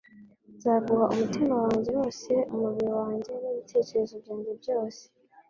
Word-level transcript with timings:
Nzaguha 0.55 1.05
umutima 1.13 1.53
wanjye 1.63 1.89
wose, 1.99 2.31
umubiri 2.53 2.91
wanjye, 2.99 3.31
n’ibitekerezo 3.41 4.13
byanjye 4.23 4.51
byose 4.61 5.03